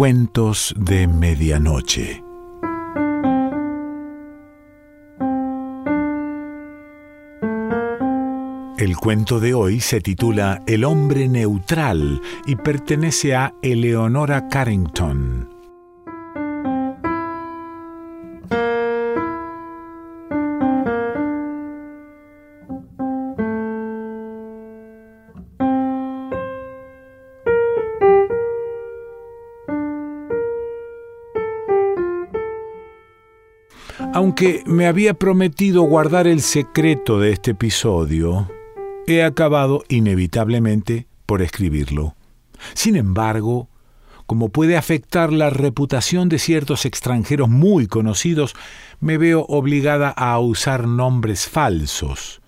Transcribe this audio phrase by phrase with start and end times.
[0.00, 2.24] Cuentos de Medianoche.
[8.78, 15.59] El cuento de hoy se titula El hombre neutral y pertenece a Eleonora Carrington.
[34.20, 38.50] Aunque me había prometido guardar el secreto de este episodio,
[39.06, 42.16] he acabado inevitablemente por escribirlo.
[42.74, 43.70] Sin embargo,
[44.26, 48.54] como puede afectar la reputación de ciertos extranjeros muy conocidos,
[49.00, 52.42] me veo obligada a usar nombres falsos,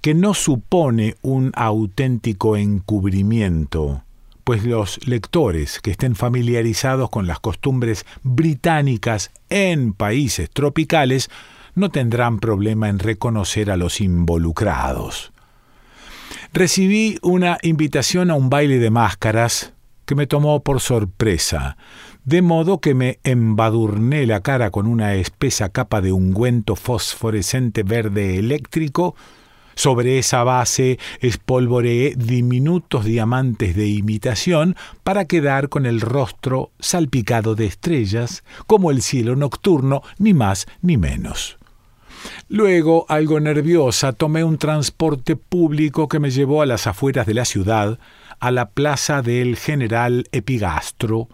[0.00, 4.02] que no supone un auténtico encubrimiento,
[4.44, 11.30] pues los lectores que estén familiarizados con las costumbres británicas en países tropicales
[11.74, 15.32] no tendrán problema en reconocer a los involucrados.
[16.52, 19.72] Recibí una invitación a un baile de máscaras
[20.04, 21.76] que me tomó por sorpresa,
[22.24, 28.38] de modo que me embadurné la cara con una espesa capa de ungüento fosforescente verde
[28.38, 29.14] eléctrico,
[29.74, 37.66] sobre esa base espolvoreé diminutos diamantes de imitación para quedar con el rostro salpicado de
[37.66, 41.58] estrellas, como el cielo nocturno, ni más ni menos.
[42.48, 47.44] Luego, algo nerviosa, tomé un transporte público que me llevó a las afueras de la
[47.44, 47.98] ciudad,
[48.38, 51.28] a la plaza del general Epigastro,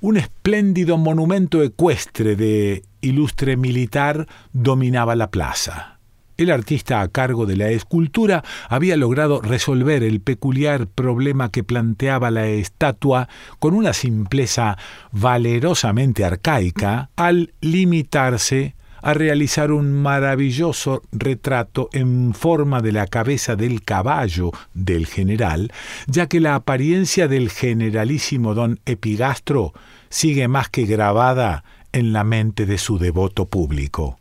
[0.00, 5.99] un espléndido monumento ecuestre de ilustre militar dominaba la plaza.
[6.40, 12.30] El artista a cargo de la escultura había logrado resolver el peculiar problema que planteaba
[12.30, 14.78] la estatua con una simpleza
[15.12, 23.82] valerosamente arcaica al limitarse a realizar un maravilloso retrato en forma de la cabeza del
[23.82, 25.70] caballo del general,
[26.06, 29.74] ya que la apariencia del generalísimo don Epigastro
[30.08, 34.16] sigue más que grabada en la mente de su devoto público.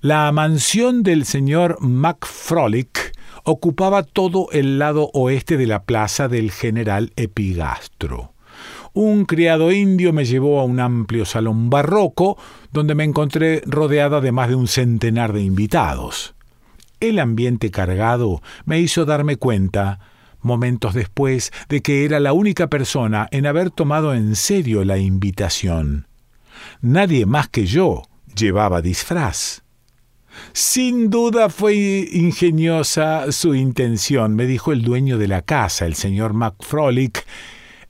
[0.00, 3.12] La mansión del señor MacFrolick
[3.44, 8.32] ocupaba todo el lado oeste de la plaza del general Epigastro
[8.96, 12.38] un criado indio me llevó a un amplio salón barroco,
[12.72, 16.34] donde me encontré rodeada de más de un centenar de invitados.
[16.98, 20.00] El ambiente cargado me hizo darme cuenta,
[20.40, 26.06] momentos después, de que era la única persona en haber tomado en serio la invitación.
[26.80, 28.00] Nadie más que yo
[28.36, 29.62] llevaba disfraz.
[30.52, 31.74] Sin duda fue
[32.12, 37.24] ingeniosa su intención, me dijo el dueño de la casa, el señor MacFrolick,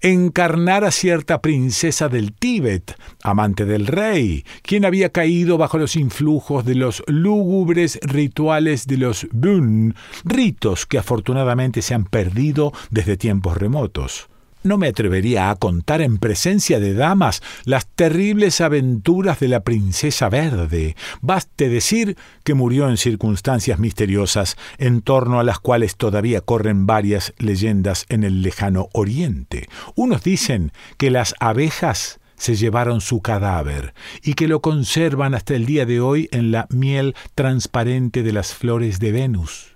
[0.00, 6.64] encarnar a cierta princesa del Tíbet, amante del rey, quien había caído bajo los influjos
[6.64, 13.56] de los lúgubres rituales de los Bun, ritos que afortunadamente se han perdido desde tiempos
[13.56, 14.28] remotos.
[14.66, 20.28] No me atrevería a contar en presencia de damas las terribles aventuras de la princesa
[20.28, 20.96] verde.
[21.20, 27.32] Baste decir que murió en circunstancias misteriosas, en torno a las cuales todavía corren varias
[27.38, 29.68] leyendas en el lejano oriente.
[29.94, 33.94] Unos dicen que las abejas se llevaron su cadáver
[34.24, 38.52] y que lo conservan hasta el día de hoy en la miel transparente de las
[38.52, 39.75] flores de Venus.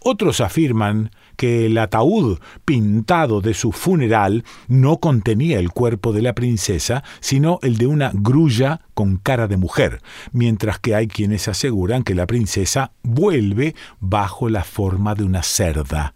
[0.00, 6.32] Otros afirman que el ataúd pintado de su funeral no contenía el cuerpo de la
[6.34, 10.00] princesa, sino el de una grulla con cara de mujer,
[10.32, 16.14] mientras que hay quienes aseguran que la princesa vuelve bajo la forma de una cerda.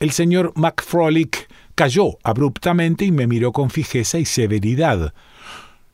[0.00, 5.14] El señor MacFrolick cayó abruptamente y me miró con fijeza y severidad.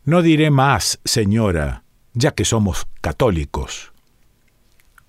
[0.05, 1.83] No diré más, señora,
[2.15, 3.93] ya que somos católicos.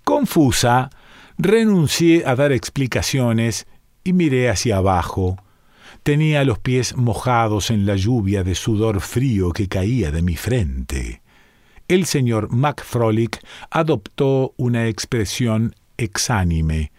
[0.04, 0.90] Confusa,
[1.42, 3.66] Renuncié a dar explicaciones
[4.04, 5.38] y miré hacia abajo.
[6.04, 11.22] Tenía los pies mojados en la lluvia de sudor frío que caía de mi frente.
[11.88, 13.40] El señor MacFrolick
[13.72, 16.92] adoptó una expresión exánime.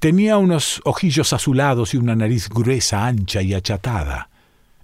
[0.00, 4.30] Tenía unos ojillos azulados y una nariz gruesa, ancha y achatada.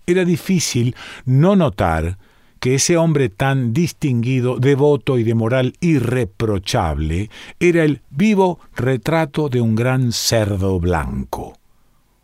[0.06, 0.94] Era difícil
[1.25, 2.19] no notar
[2.67, 7.31] que ese hombre tan distinguido, devoto y de moral irreprochable
[7.61, 11.57] era el vivo retrato de un gran cerdo blanco.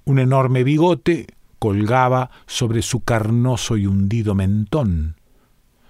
[0.05, 1.29] Un enorme bigote
[1.61, 5.15] colgaba sobre su carnoso y hundido mentón.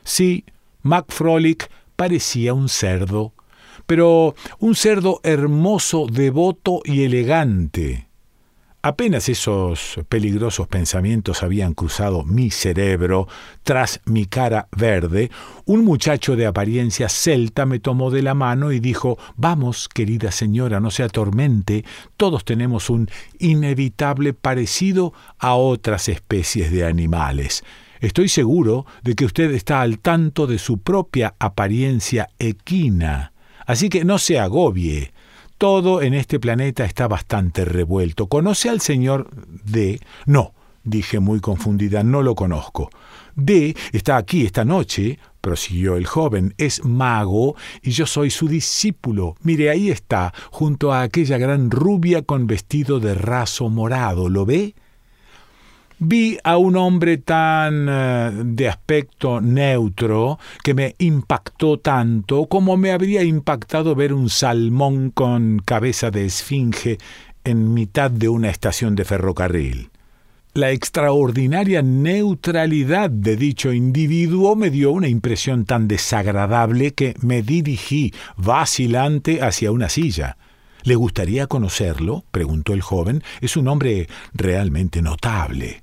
[0.05, 0.45] Sí,
[0.83, 3.33] MacFrolick parecía un cerdo,
[3.87, 8.07] pero un cerdo hermoso, devoto y elegante.
[8.85, 13.29] Apenas esos peligrosos pensamientos habían cruzado mi cerebro
[13.63, 15.31] tras mi cara verde,
[15.67, 20.81] un muchacho de apariencia celta me tomó de la mano y dijo Vamos, querida señora,
[20.81, 21.85] no se atormente,
[22.17, 23.09] todos tenemos un
[23.39, 27.63] inevitable parecido a otras especies de animales.
[28.01, 33.33] Estoy seguro de que usted está al tanto de su propia apariencia equina,
[33.65, 35.13] así que no se agobie.
[35.63, 38.27] Todo en este planeta está bastante revuelto.
[38.27, 39.31] ¿Conoce al señor
[39.65, 40.01] D?
[40.27, 42.91] No, dije muy confundida, no lo conozco.
[43.37, 49.37] D está aquí esta noche, prosiguió el joven, es mago y yo soy su discípulo.
[49.45, 54.29] Mire, ahí está, junto a aquella gran rubia con vestido de raso morado.
[54.29, 54.75] ¿Lo ve?
[56.05, 62.91] Vi a un hombre tan eh, de aspecto neutro que me impactó tanto como me
[62.91, 66.99] habría impactado ver un salmón con cabeza de esfinge
[67.45, 69.91] en mitad de una estación de ferrocarril.
[70.55, 78.13] La extraordinaria neutralidad de dicho individuo me dio una impresión tan desagradable que me dirigí
[78.37, 80.37] vacilante hacia una silla.
[80.83, 82.25] ¿Le gustaría conocerlo?
[82.33, 83.23] preguntó el joven.
[83.41, 85.83] Es un hombre realmente notable.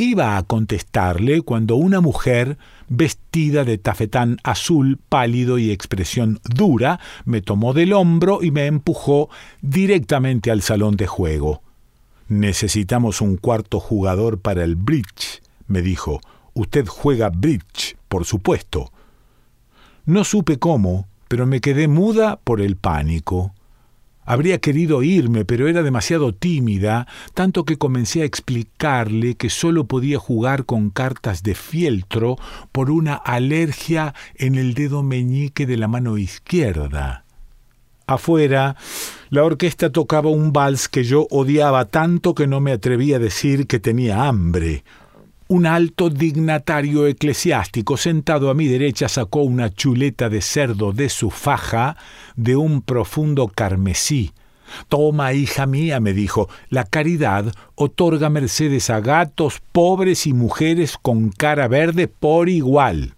[0.00, 2.56] Iba a contestarle cuando una mujer,
[2.88, 9.28] vestida de tafetán azul pálido y expresión dura, me tomó del hombro y me empujó
[9.60, 11.62] directamente al salón de juego.
[12.28, 16.20] Necesitamos un cuarto jugador para el bridge, me dijo.
[16.54, 18.92] Usted juega bridge, por supuesto.
[20.06, 23.52] No supe cómo, pero me quedé muda por el pánico.
[24.28, 30.18] Habría querido irme, pero era demasiado tímida, tanto que comencé a explicarle que solo podía
[30.18, 32.36] jugar con cartas de fieltro
[32.70, 37.24] por una alergia en el dedo meñique de la mano izquierda.
[38.06, 38.76] Afuera,
[39.30, 43.66] la orquesta tocaba un vals que yo odiaba tanto que no me atreví a decir
[43.66, 44.84] que tenía hambre.
[45.50, 51.30] Un alto dignatario eclesiástico sentado a mi derecha sacó una chuleta de cerdo de su
[51.30, 51.96] faja
[52.36, 54.32] de un profundo carmesí.
[54.88, 61.30] Toma, hija mía, me dijo, la caridad otorga mercedes a gatos, pobres y mujeres con
[61.30, 63.14] cara verde por igual.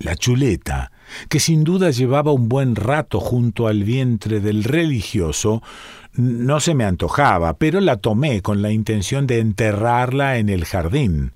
[0.00, 0.90] La chuleta,
[1.28, 5.62] que sin duda llevaba un buen rato junto al vientre del religioso,
[6.12, 11.32] no se me antojaba, pero la tomé con la intención de enterrarla en el jardín.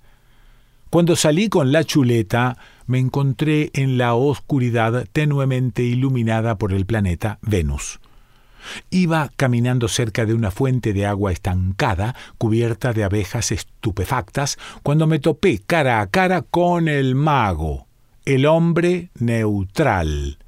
[0.90, 7.38] Cuando salí con la chuleta, me encontré en la oscuridad tenuemente iluminada por el planeta
[7.40, 8.00] Venus.
[8.90, 15.19] Iba caminando cerca de una fuente de agua estancada, cubierta de abejas estupefactas, cuando me
[15.19, 17.86] topé cara a cara con el mago,
[18.24, 20.38] el hombre neutral,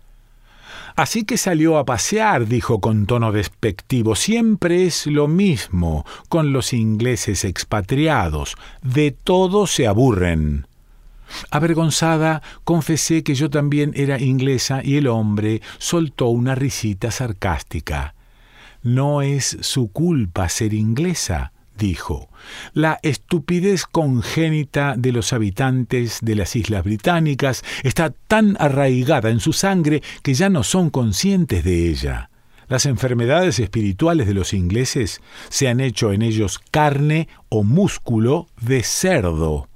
[0.97, 4.15] Así que salió a pasear, dijo con tono despectivo.
[4.15, 8.57] Siempre es lo mismo con los ingleses expatriados.
[8.83, 10.67] De todo se aburren.
[11.51, 18.15] Avergonzada, confesé que yo también era inglesa y el hombre soltó una risita sarcástica.
[18.83, 22.29] No es su culpa ser inglesa dijo,
[22.73, 29.53] la estupidez congénita de los habitantes de las Islas Británicas está tan arraigada en su
[29.53, 32.31] sangre que ya no son conscientes de ella.
[32.69, 38.83] Las enfermedades espirituales de los ingleses se han hecho en ellos carne o músculo de
[38.83, 39.69] cerdo.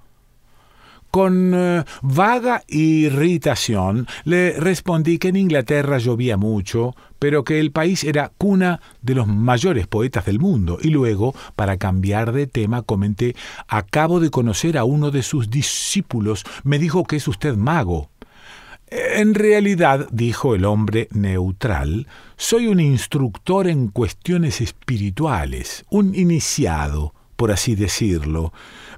[1.10, 8.04] Con eh, vaga irritación le respondí que en Inglaterra llovía mucho, pero que el país
[8.04, 10.78] era cuna de los mayores poetas del mundo.
[10.82, 13.34] Y luego, para cambiar de tema, comenté,
[13.68, 18.10] acabo de conocer a uno de sus discípulos, me dijo que es usted mago.
[18.90, 27.50] En realidad, dijo el hombre neutral, soy un instructor en cuestiones espirituales, un iniciado, por
[27.50, 28.52] así decirlo.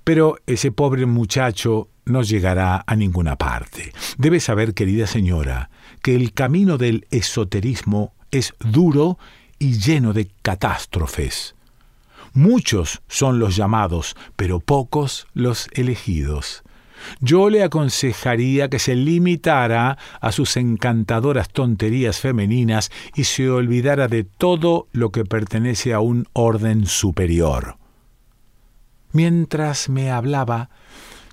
[0.04, 3.92] Pero ese pobre muchacho no llegará a ninguna parte.
[4.18, 5.70] Debe saber, querida señora,
[6.02, 9.18] que el camino del esoterismo es duro
[9.58, 11.54] y lleno de catástrofes.
[12.32, 16.62] Muchos son los llamados, pero pocos los elegidos.
[17.20, 24.24] Yo le aconsejaría que se limitara a sus encantadoras tonterías femeninas y se olvidara de
[24.24, 27.76] todo lo que pertenece a un orden superior.
[29.12, 30.70] Mientras me hablaba,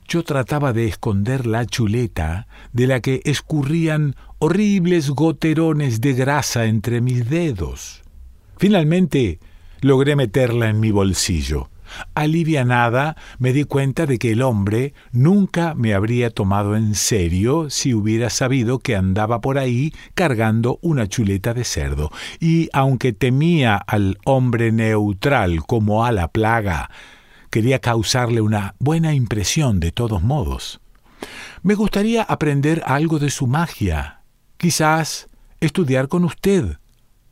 [0.08, 7.02] yo trataba de esconder la chuleta de la que escurrían horribles goterones de grasa entre
[7.02, 8.04] mis dedos.
[8.58, 9.40] Finalmente
[9.82, 11.70] logré meterla en mi bolsillo.
[12.16, 17.94] Alivianada, me di cuenta de que el hombre nunca me habría tomado en serio si
[17.94, 22.12] hubiera sabido que andaba por ahí cargando una chuleta de cerdo.
[22.40, 26.90] Y aunque temía al hombre neutral como a la plaga,
[27.58, 30.80] quería causarle una buena impresión de todos modos.
[31.64, 34.22] Me gustaría aprender algo de su magia,
[34.58, 35.28] quizás
[35.60, 36.78] estudiar con usted.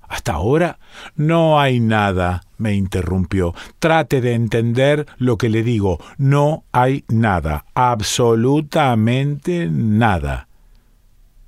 [0.02, 0.80] Hasta ahora
[1.16, 3.54] no hay nada, me interrumpió.
[3.78, 6.00] Trate de entender lo que le digo.
[6.18, 10.48] No hay nada, absolutamente nada.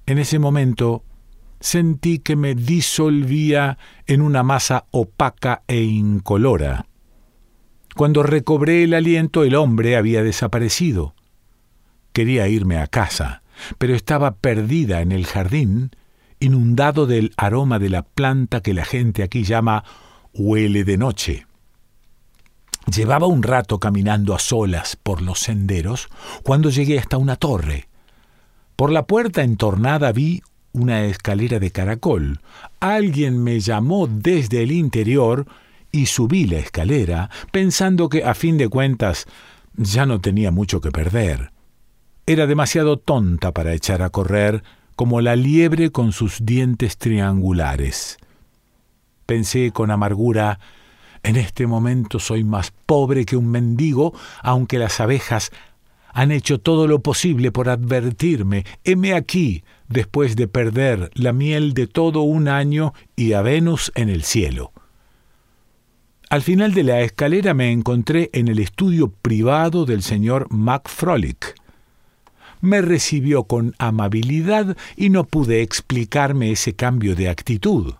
[0.05, 1.03] En ese momento
[1.59, 6.85] sentí que me disolvía en una masa opaca e incolora.
[7.97, 11.15] Cuando recobré el aliento el hombre había desaparecido.
[12.13, 13.41] Quería irme a casa,
[13.79, 15.89] pero estaba perdida en el jardín
[16.39, 19.83] inundado del aroma de la planta que la gente aquí llama
[20.31, 21.47] huele de noche.
[22.95, 26.07] Llevaba un rato caminando a solas por los senderos
[26.43, 27.87] cuando llegué hasta una torre.
[28.75, 32.41] Por la puerta entornada vi una escalera de caracol.
[32.79, 35.47] Alguien me llamó desde el interior
[35.91, 39.25] y subí la escalera pensando que a fin de cuentas
[39.75, 41.51] ya no tenía mucho que perder.
[42.25, 44.63] Era demasiado tonta para echar a correr
[44.95, 48.17] como la liebre con sus dientes triangulares.
[49.25, 50.59] Pensé con amargura,
[51.23, 55.51] en este momento soy más pobre que un mendigo, aunque las abejas
[56.13, 58.65] han hecho todo lo posible por advertirme.
[58.83, 64.09] Heme aquí, después de perder la miel de todo un año y a Venus en
[64.09, 64.71] el cielo.
[66.29, 70.89] Al final de la escalera me encontré en el estudio privado del señor Mac
[72.59, 77.93] me recibió con amabilidad y no pude explicarme ese cambio de actitud.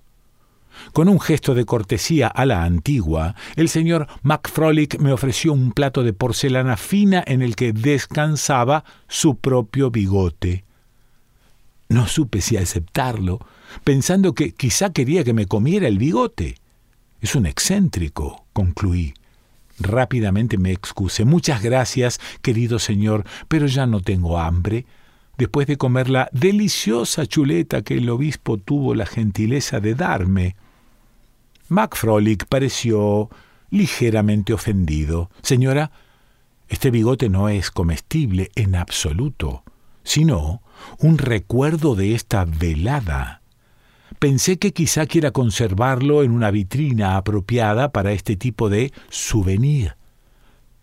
[0.93, 6.03] Con un gesto de cortesía a la antigua, el señor MacFrolick me ofreció un plato
[6.03, 10.65] de porcelana fina en el que descansaba su propio bigote.
[11.89, 13.39] No supe si aceptarlo,
[13.83, 16.57] pensando que quizá quería que me comiera el bigote.
[17.21, 19.13] Es un excéntrico, concluí.
[19.79, 21.25] Rápidamente me excusé.
[21.25, 24.85] Muchas gracias, querido señor, pero ya no tengo hambre.
[25.37, 30.55] Después de comer la deliciosa chuleta que el obispo tuvo la gentileza de darme.
[31.69, 31.95] Mac
[32.49, 33.29] pareció
[33.69, 35.29] ligeramente ofendido.
[35.41, 35.91] Señora,
[36.69, 39.63] este bigote no es comestible en absoluto,
[40.03, 40.61] sino
[40.99, 43.36] un recuerdo de esta velada.
[44.19, 49.95] Pensé que quizá quiera conservarlo en una vitrina apropiada para este tipo de souvenir.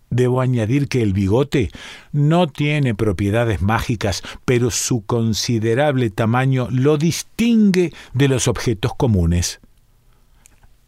[0.08, 1.70] Debo añadir que el bigote
[2.12, 9.60] no tiene propiedades mágicas, pero su considerable tamaño lo distingue de los objetos comunes.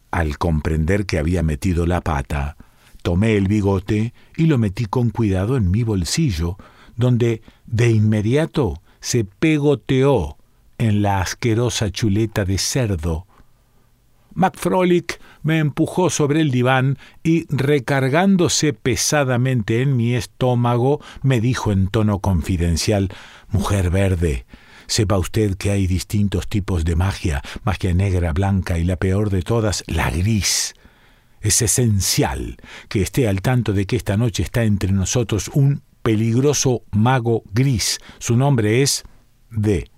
[0.09, 2.55] Al comprender que había metido la pata,
[3.01, 6.55] tomé el bigote y lo metí con cuidado en mi bolsillo,
[6.95, 10.36] donde de inmediato se pegoteó
[10.77, 13.27] en la asquerosa chuleta de cerdo.
[14.37, 21.87] MacFrolick me empujó sobre el diván y, recargándose pesadamente en mi estómago, me dijo en
[21.87, 23.09] tono confidencial
[23.49, 24.45] Mujer verde,
[24.85, 29.41] sepa usted que hay distintos tipos de magia, magia negra, blanca y la peor de
[29.41, 30.75] todas, la gris.
[31.41, 32.57] Es esencial
[32.89, 37.99] que esté al tanto de que esta noche está entre nosotros un peligroso mago gris.
[38.19, 39.03] Su nombre es
[39.49, 39.89] D.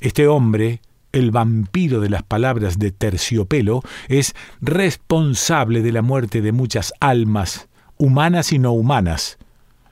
[0.00, 0.80] Este hombre,
[1.12, 7.68] el vampiro de las palabras de terciopelo, es responsable de la muerte de muchas almas,
[7.96, 9.38] humanas y no humanas.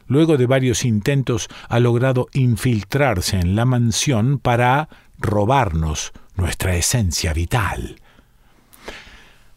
[0.06, 4.88] Luego de varios intentos ha logrado infiltrarse en la mansión para
[5.18, 7.96] robarnos nuestra esencia vital.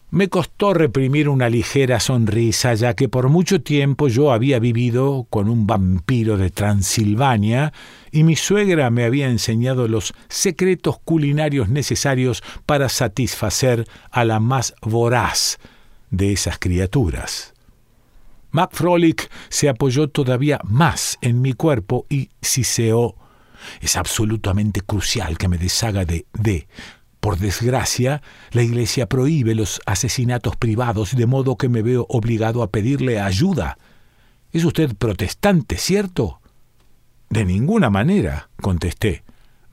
[0.09, 5.49] Me costó reprimir una ligera sonrisa, ya que por mucho tiempo yo había vivido con
[5.49, 7.73] un vampiro de Transilvania
[8.17, 14.73] y mi suegra me había enseñado los secretos culinarios necesarios para satisfacer a la más
[14.81, 15.59] voraz
[16.09, 17.53] de esas criaturas.
[18.49, 18.71] Mac
[19.49, 23.13] se apoyó todavía más en mi cuerpo y siseó.
[23.81, 26.67] Es absolutamente crucial que me deshaga de D.
[27.19, 32.71] Por desgracia, la Iglesia prohíbe los asesinatos privados, de modo que me veo obligado a
[32.71, 33.77] pedirle ayuda.
[34.51, 36.41] Es usted protestante, ¿cierto?
[37.29, 39.23] De ninguna manera, contesté.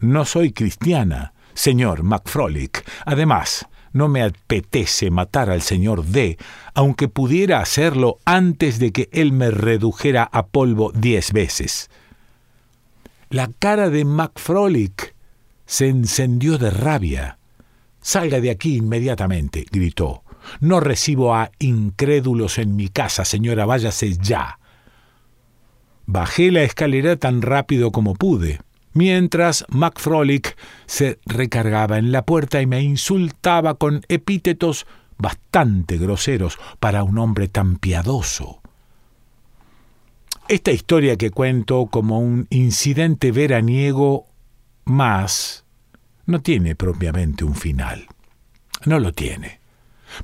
[0.01, 2.85] No soy cristiana, señor MacFrolick.
[3.07, 6.37] Además, no me apetece matar al señor D,
[6.75, 11.91] aunque pudiera hacerlo antes de que él me redujera a polvo diez veces.
[13.31, 15.15] La cara de MacFrolick
[15.65, 17.39] se encendió de rabia.
[18.01, 20.25] Salga de aquí inmediatamente, gritó.
[20.61, 24.59] No recibo a incrédulos en mi casa, señora, váyase ya.
[26.07, 28.61] Bajé la escalera tan rápido como pude,
[28.93, 30.01] mientras Mac
[30.87, 34.87] se recargaba en la puerta y me insultaba con epítetos
[35.19, 38.61] bastante groseros para un hombre tan piadoso.
[40.49, 44.27] Esta historia que cuento como un incidente veraniego
[44.85, 45.65] más
[46.27, 48.07] no tiene propiamente un final.
[48.85, 49.61] No lo tiene.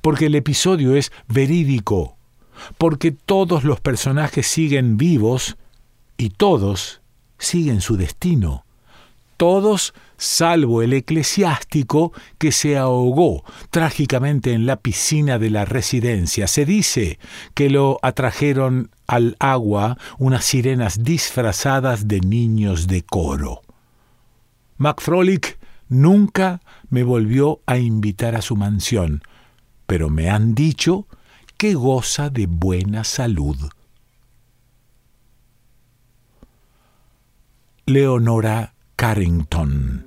[0.02, 2.16] Porque el episodio es verídico.
[2.76, 5.56] Porque todos los personajes siguen vivos
[6.20, 7.00] y todos
[7.38, 8.66] siguen su destino.
[9.38, 16.46] Todos salvo el eclesiástico que se ahogó trágicamente en la piscina de la residencia.
[16.46, 17.18] Se dice
[17.54, 23.62] que lo atrajeron al agua unas sirenas disfrazadas de niños de coro.
[24.76, 25.58] MacFrolick
[25.88, 26.60] nunca
[26.90, 29.22] me volvió a invitar a su mansión,
[29.86, 31.06] pero me han dicho
[31.56, 33.56] que goza de buena salud.
[37.90, 40.04] Leonora Carrington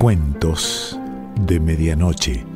[0.00, 0.98] Cuentos
[1.42, 2.55] de Medianoche.